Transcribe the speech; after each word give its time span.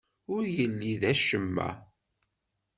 Ur 0.35 0.43
yelli 0.55 0.93
d 1.01 1.03
acemma. 1.11 1.69